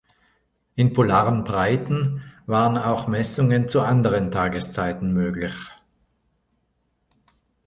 [0.73, 5.53] In polaren Breiten waren auch Messungen zu anderen Tageszeiten möglich.